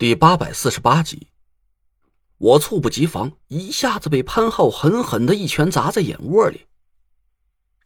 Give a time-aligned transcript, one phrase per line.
[0.00, 1.28] 第八百四十八集，
[2.38, 6.66] 我猝不及防，一下子被潘浩狠狠的一拳砸在眼窝里。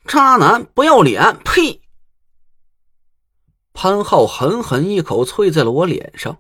[0.07, 1.37] 渣男，不要脸！
[1.45, 1.81] 呸！
[3.73, 6.39] 潘浩狠狠一口啐在了我脸上。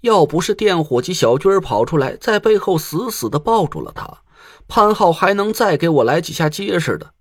[0.00, 4.24] 要不是电火机小军跑出来，在背后死死的抱住了他，
[4.66, 7.14] 潘浩还能再给我来几下结实的。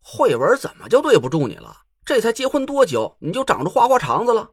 [0.00, 1.82] 慧文怎么就对不住你了？
[2.04, 4.50] 这才结婚多久，你就长着花花肠子了？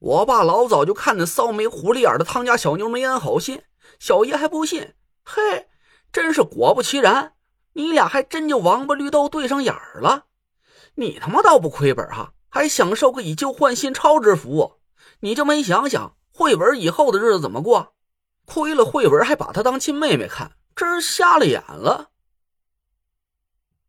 [0.00, 3.62] 我爸老早就看那骚眉狐狸眼的汤家小妞没安好心，
[3.98, 4.94] 小爷还不信。
[5.24, 5.68] 嘿，
[6.12, 7.34] 真是果不其然，
[7.72, 10.26] 你俩还真就王八绿豆对上眼儿了。
[10.94, 14.74] 你他妈倒不亏本哈，还享受个以旧换新超值服务。
[15.20, 17.94] 你就没想想慧文以后的日子怎么过？
[18.44, 22.10] 亏了慧文还把她当亲妹妹看，真是瞎了眼了。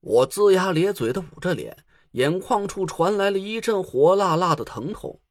[0.01, 5.21] 我龇牙咧嘴的捂着脸，眼眶处传来了一阵火辣辣的疼痛。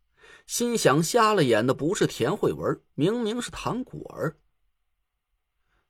[0.48, 4.38] 心想：瞎了眼的不是田慧文，明明是唐果儿。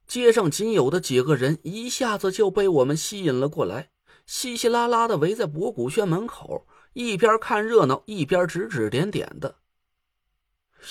[0.05, 3.93] 街上仅有的几个人一下子就被我们吸引了过来，
[4.27, 9.61] 稀稀拉拉的围在博古轩门口，一边看热闹，一边指指点点的。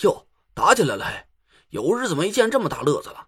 [0.03, 1.25] 哟，打起来了！
[1.71, 3.27] 有日子没见这么大乐子了。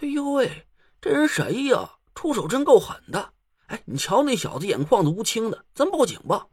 [0.00, 0.66] 哎呦喂，
[1.00, 1.98] 这人谁呀？
[2.16, 3.32] 出手真够狠的！
[3.66, 6.48] 哎，你瞧那小子眼眶子乌青的，咱报警吧。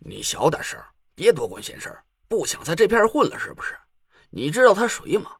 [0.00, 0.78] 你小点声。
[1.16, 3.76] 别多管闲事，不想在这片混了是不是？
[4.30, 5.32] 你知道他谁吗？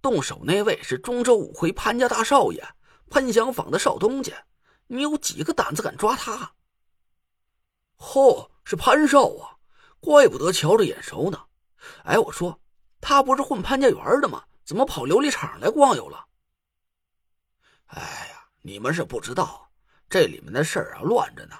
[0.00, 2.66] 动手那位是中州五魁潘家大少爷
[3.10, 4.32] 潘祥坊的少东家，
[4.86, 6.54] 你有几个胆子敢抓他？
[7.98, 9.60] 嚯，是潘少啊，
[10.00, 11.38] 怪不得瞧着眼熟呢。
[12.04, 12.58] 哎，我说
[12.98, 14.42] 他不是混潘家园的吗？
[14.64, 16.24] 怎么跑琉璃厂来逛悠了？
[17.86, 19.70] 哎呀，你们是不知道，
[20.08, 21.56] 这里面的事儿啊乱着呢。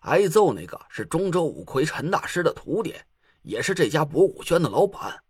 [0.00, 2.94] 挨揍那个是中州五魁陈大师的徒弟，
[3.42, 5.22] 也是这家博古轩的老板。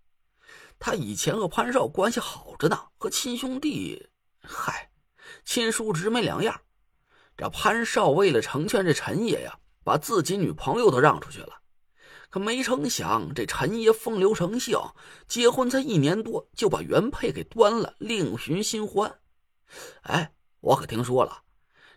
[0.78, 4.08] 他以前和潘少关系好着呢，和亲兄弟，
[4.40, 4.90] 嗨，
[5.44, 6.60] 亲叔侄没两样。
[7.36, 11.60] 这潘少为了成全这陈爷呀，把自己女朋友都让出去了。
[12.28, 14.78] 可没成想，这陈爷风流成性，
[15.26, 19.18] 结婚才一年多就把原配给端了，另寻新欢。
[20.02, 21.42] 哎，我可听说了，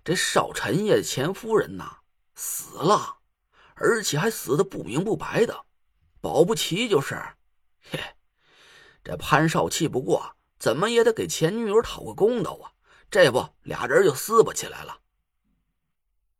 [0.04, 1.98] 这少陈爷的前夫人呐。
[2.46, 3.20] 死了，
[3.76, 5.64] 而且还死的不明不白的，
[6.20, 7.16] 保不齐就是，
[7.90, 7.98] 嘿，
[9.02, 12.74] 这潘少气不过，怎么也得给前女友讨个公道啊！
[13.10, 15.00] 这不，俩人就撕巴起来了。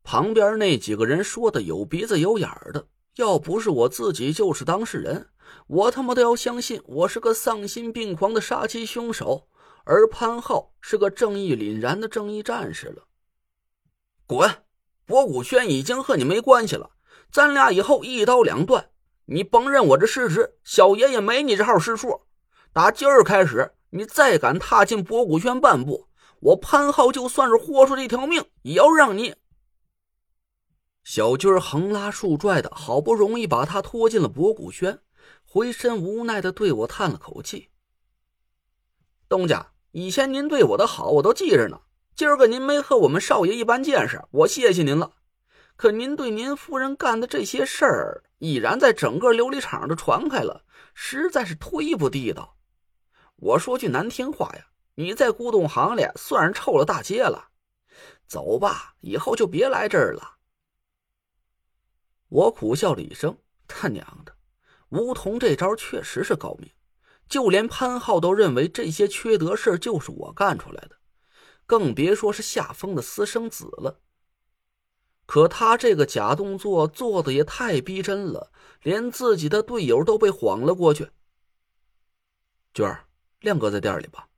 [0.02, 2.86] 旁边那几个人说的有鼻子有眼的，
[3.16, 5.30] 要不是我自己就是当事人，
[5.66, 9.48] 我他妈都要相信我是个丧心病狂的杀妻凶手，
[9.84, 13.08] 而潘浩是个正义凛然的正义战士了。
[14.26, 14.63] 滚！
[15.06, 16.90] 博古轩已经和你没关系了，
[17.30, 18.90] 咱俩以后一刀两断。
[19.26, 22.22] 你甭认我这失职，小爷也没你这号失数。
[22.72, 26.08] 打今儿开始，你再敢踏进博古轩半步，
[26.40, 29.34] 我潘浩就算是豁出这条命，也要让你……
[31.02, 35.00] 小军横拉竖拽的，好不容易把他拖进了博古轩，
[35.44, 37.68] 回身无奈的对我叹了口气
[39.28, 41.80] ：“东家，以前您对我的好，我都记着呢。”
[42.16, 45.14] 今儿个您没和我们少爷一般见识，我谢谢您了。
[45.74, 50.64] 可您对您夫人干的这些事儿，已然在整个琉璃厂都传开了，
[50.94, 52.56] 实在是忒不地道。
[53.34, 57.48] 我说句难听话呀，你在古董行里算是臭了大街了。
[58.28, 60.36] 走吧，以后就别来这儿了。
[62.28, 63.36] 我苦笑了一声，
[63.66, 64.32] 他娘的，
[64.90, 66.70] 梧桐这招确实是高明，
[67.28, 70.96] 就连潘浩都认为这些缺德事就是我干出来的。
[71.66, 74.00] 更别说是夏风的私生子了。
[75.26, 78.52] 可他这个假动作做的也太逼真了，
[78.82, 81.10] 连自己的队友都被晃了过去。
[82.74, 83.06] 军儿，
[83.40, 84.28] 亮哥在店里吧？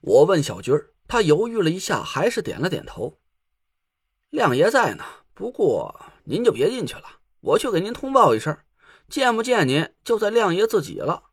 [0.00, 3.20] 我问小军儿，他犹豫了一下，还是点了点头。
[4.30, 5.04] 亮爷在呢，
[5.34, 8.56] 不过您就别进去了，我去给您通报一声，
[9.08, 11.30] 见不见您就在亮爷自己了。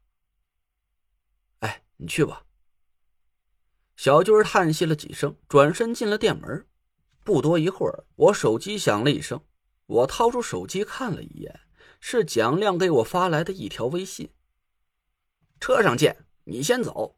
[1.59, 2.45] 哎，你去吧。
[3.99, 6.65] 小军叹息了几声，转身进了店门。
[7.25, 9.43] 不多一会儿，我手机响了一声，
[9.87, 11.59] 我掏出手机看了一眼，
[11.99, 14.29] 是蒋亮给我发来的一条微信
[15.59, 17.17] ：“车上见，你先走。”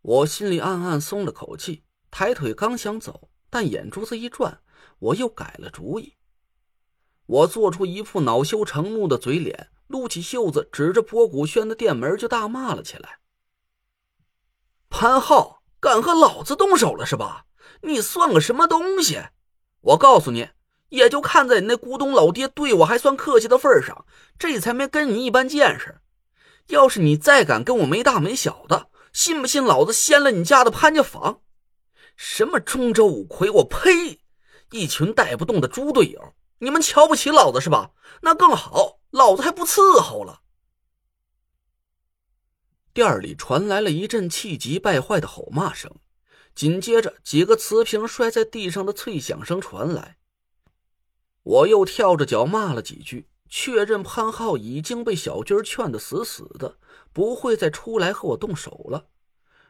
[0.00, 4.62] 我心里暗暗松了口气，抬腿刚想走，但眼珠子一转，
[4.98, 6.14] 我又改了主意。
[7.26, 13.18] 我做出一副恼羞成怒的嘴脸，撸起袖子，指着博古轩的店门就大骂了起来。
[14.96, 17.46] 潘浩敢和老子动手了是吧？
[17.82, 19.20] 你算个什么东西？
[19.80, 20.50] 我告诉你，
[20.90, 24.06] 也就看在你那古董老爹对我还算客气的份上，
[24.38, 25.96] 这才没跟你一般见识。
[26.68, 31.40] 要是你再敢跟我没大没小的，信不信老子掀了你家的潘家房？
[32.14, 34.20] 什么中州五魁，我呸！
[34.70, 37.90] 一群带不动的猪队友，你们瞧不起老子是吧？
[38.20, 40.42] 那更好，老子还不伺候了。
[42.94, 45.90] 店里传来了一阵气急败坏的吼骂声，
[46.54, 50.16] 紧接着几个瓷瓶摔在地上的脆响声传来。
[51.42, 56.78] 我又跳着脚骂了几句，确认潘浩已经被小军劝得死死的，
[57.12, 59.08] 不会再出来和我动手了。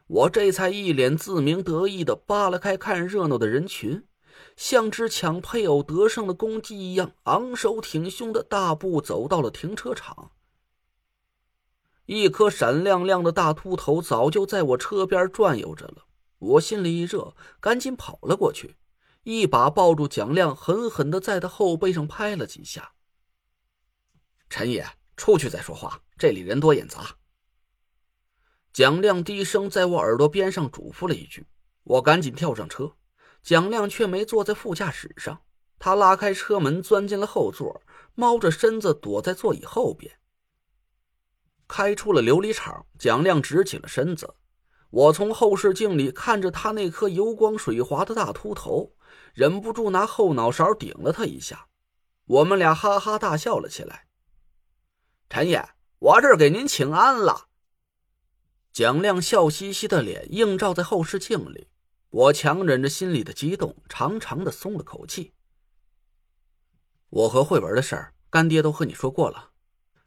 [0.05, 4.05] 我这才一脸自鸣得意的扒拉开看热闹的人群，
[4.55, 10.29] 像只抢配偶得胜的公鸡一样，昂首挺胸的大步走到了停车场。
[12.05, 16.05] 一颗闪亮亮的大秃头早就在我车边转悠着了，
[16.37, 18.75] 我心里一热，赶紧跑了过去，
[19.23, 22.91] 一把抱住蒋亮，狠狠的在他后背上拍了几下。
[24.49, 24.87] 陈爷，
[25.17, 27.17] 出去再说话，这里人多眼杂。
[28.71, 31.47] 蒋亮低声在我耳朵边上嘱咐了一句，
[31.83, 32.95] 我赶紧跳上车。
[33.41, 35.41] 蒋亮却没坐在副驾驶上，
[35.79, 37.81] 他拉开车门，钻进了后座，
[38.13, 40.19] 猫着身子躲在座椅后边。
[41.67, 44.35] 开出了琉璃厂，蒋亮直起了身子。
[44.89, 48.93] 我从后视镜里看着他那颗油光水滑的大秃头，
[49.33, 51.67] 忍不住拿后脑勺顶了他一下。
[52.25, 54.07] 我们俩哈哈大笑了起来。
[55.29, 55.69] 陈爷，
[55.99, 57.49] 我这儿给您请安了。
[58.71, 61.67] 蒋亮笑嘻嘻的脸映照在后视镜里，
[62.09, 65.33] 我强忍着心里的激动，长长的松了口气。
[67.09, 69.51] 我和慧文的事儿，干爹都和你说过了。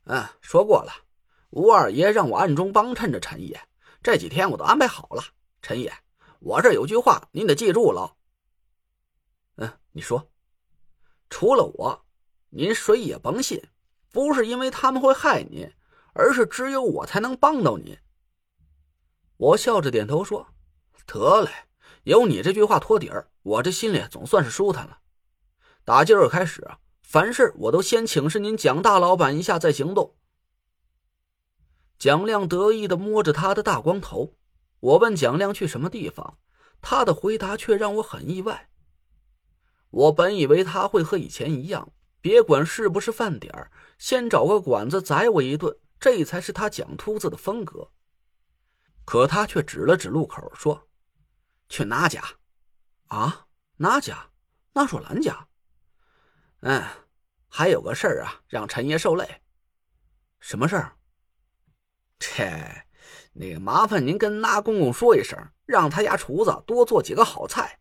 [0.05, 1.08] 嗯，说过了。
[1.51, 3.59] 吴二爷让我暗中帮衬着陈爷，
[4.03, 5.23] 这几天我都安排好了。
[5.63, 5.93] 陈爷，
[6.41, 8.15] 我这有句话，您得记住了。
[9.57, 10.31] 嗯，你说。
[11.31, 12.07] 除了我，
[12.51, 13.63] 您谁也甭信。
[14.11, 15.71] 不是因为他们会害您，
[16.15, 17.97] 而是只有我才能帮到您。
[19.37, 20.47] 我笑着点头说
[21.07, 21.51] ：“得嘞，
[22.05, 24.99] 有你这句话托底儿，我这心里总算是舒坦了。
[25.85, 26.67] 打今儿开始，
[27.03, 30.15] 凡事我都先请示您蒋大老板一下再行动。”
[31.99, 34.37] 蒋亮得意的摸着他的大光头。
[34.81, 36.39] 我问蒋亮去什么地方，
[36.81, 38.71] 他的回答却让我很意外。
[39.91, 47.91] 我本以为他会和以前一样，别管是不是饭点儿，先找个馆子宰我一顿，这才是他蒋秃子的风格。
[49.05, 50.87] 可他却指了指路口，说
[51.69, 52.23] ：“去哪家？
[53.07, 53.47] 啊，
[53.79, 54.31] 哪家？
[54.75, 55.49] 那说兰家。
[56.61, 56.85] 嗯，
[57.49, 59.41] 还有个事儿啊，让陈爷受累。
[60.39, 60.98] 什么事儿？
[62.19, 62.85] 切，
[63.33, 67.79] 那个麻烦您跟那公公说一声，让他家厨子多做几个好菜。”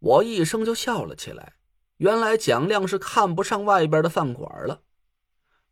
[0.00, 1.54] 我一声就笑了起来。
[1.98, 4.82] 原来蒋亮是看不上外边的饭馆了。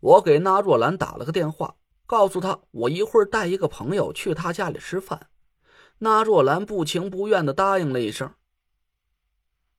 [0.00, 1.76] 我给那若兰打了个电话。
[2.04, 5.28] 告诉他，我一会儿带一个朋友去他家里吃饭。
[5.98, 8.34] 那若兰不情不愿的答应了一声：“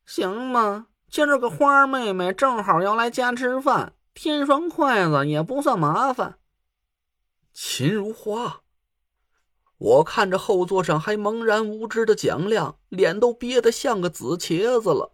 [0.05, 0.87] 行吗？
[1.09, 6.39] 今儿个花妹妹正好要来家吃饭，添双筷子也不算麻烦。”
[7.53, 8.61] 秦如花，
[9.77, 15.13] 我看着后座上还茫然无知的蒋亮，脸都憋得像个紫茄子了。